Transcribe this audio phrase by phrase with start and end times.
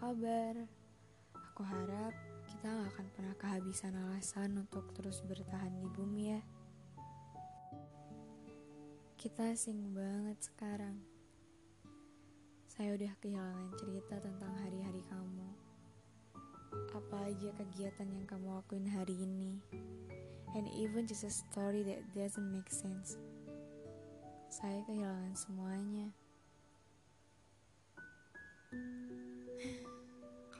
[0.00, 2.16] Aku harap
[2.48, 6.40] kita gak akan pernah kehabisan alasan untuk terus bertahan di bumi ya.
[9.20, 10.96] Kita asing banget sekarang.
[12.64, 15.48] Saya udah kehilangan cerita tentang hari-hari kamu.
[16.96, 19.60] Apa aja kegiatan yang kamu lakuin hari ini.
[20.56, 23.20] And even just a story that doesn't make sense.
[24.48, 26.08] Saya kehilangan semuanya.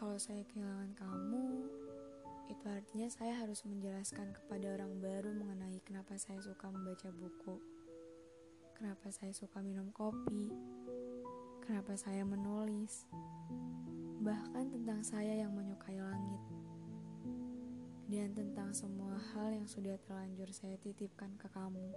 [0.00, 1.68] Kalau saya kehilangan kamu,
[2.48, 7.60] itu artinya saya harus menjelaskan kepada orang baru mengenai kenapa saya suka membaca buku,
[8.80, 10.48] kenapa saya suka minum kopi,
[11.68, 13.04] kenapa saya menulis,
[14.24, 16.42] bahkan tentang saya yang menyukai langit,
[18.08, 21.92] dan tentang semua hal yang sudah terlanjur saya titipkan ke kamu.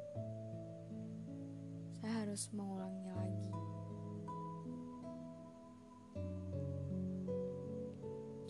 [2.04, 3.73] Saya harus mengulangnya lagi.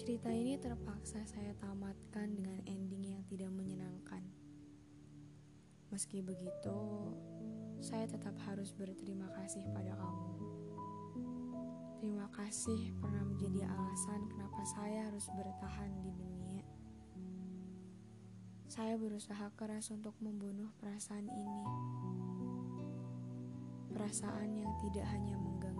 [0.04, 4.20] Cerita ini terpaksa saya tamatkan dengan ending yang tidak menyenangkan.
[5.96, 7.08] Meski begitu,
[7.80, 10.36] saya tetap harus berterima kasih pada kamu.
[12.04, 16.68] Terima kasih pernah menjadi alasan kenapa saya harus bertahan di dunia.
[18.68, 21.64] Saya berusaha keras untuk membunuh perasaan ini.
[23.96, 25.73] Perasaan yang tidak hanya mengganggu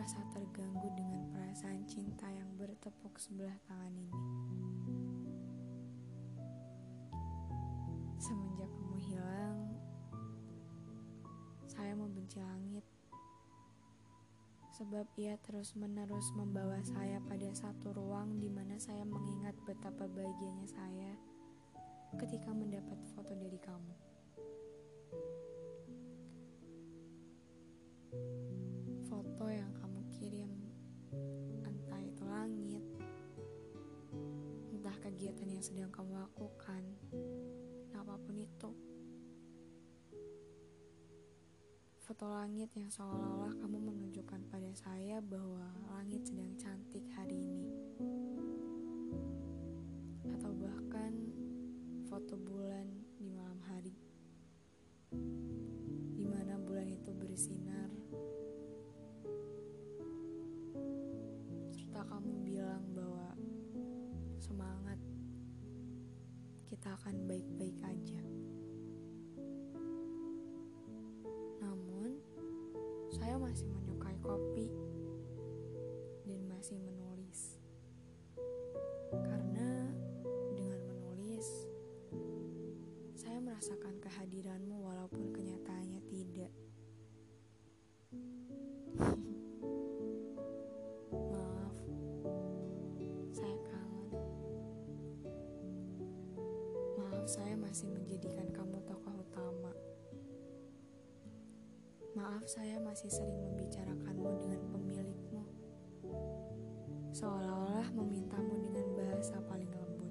[0.00, 4.16] merasa terganggu dengan perasaan cinta yang bertepuk sebelah tangan ini.
[8.16, 9.76] Semenjak kamu hilang,
[11.68, 12.80] saya membenci langit.
[14.80, 21.12] Sebab ia terus-menerus membawa saya pada satu ruang di mana saya mengingat betapa bahagianya saya
[22.16, 23.94] ketika mendapat foto dari kamu.
[35.60, 36.80] Yang sedang kamu lakukan.
[37.92, 38.72] Apa pun itu.
[42.00, 47.76] Foto langit yang seolah-olah kamu menunjukkan pada saya bahwa langit sedang cantik hari ini.
[50.32, 51.28] Atau bahkan
[52.08, 52.88] foto bulan
[53.20, 53.92] di malam hari.
[56.16, 57.79] Di mana bulan itu bersinar
[66.80, 68.24] kita akan baik-baik aja.
[71.60, 72.16] Namun,
[73.12, 74.72] saya masih menyukai kopi
[76.24, 77.60] dan masih menulis.
[79.12, 79.92] Karena
[80.56, 81.68] dengan menulis,
[83.12, 86.52] saya merasakan kehadiranmu walaupun kenyataannya tidak.
[97.30, 99.70] Saya masih menjadikan kamu tokoh utama.
[102.18, 105.42] Maaf, saya masih sering membicarakanmu dengan pemilikmu,
[107.14, 110.10] seolah-olah memintamu dengan bahasa paling lembut.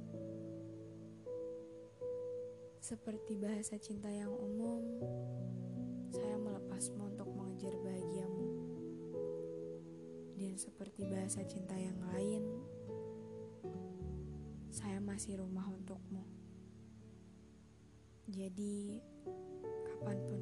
[2.80, 4.80] Seperti bahasa cinta yang umum,
[6.16, 8.48] saya melepasmu untuk mengejar bahagiamu.
[10.40, 12.48] Dan seperti bahasa cinta yang lain,
[14.72, 16.39] saya masih rumah untukmu.
[18.30, 19.02] Jadi,
[19.90, 20.42] kapan pun